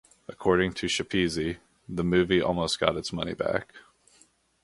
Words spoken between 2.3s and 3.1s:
almost got